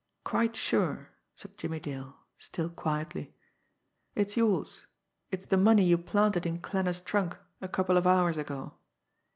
"Quite 0.23 0.55
sure," 0.55 1.09
said 1.35 1.59
Jimmie 1.59 1.79
Dale, 1.79 2.17
still 2.39 2.71
quietly. 2.71 3.35
"It's 4.15 4.35
yours. 4.35 4.87
It's 5.29 5.45
the 5.45 5.57
money 5.57 5.83
you 5.83 5.99
planted 5.99 6.43
in 6.47 6.59
Klanner's 6.59 7.01
trunk 7.01 7.37
a 7.61 7.67
couple 7.67 7.97
of 7.97 8.07
hours 8.07 8.39
ago." 8.39 8.73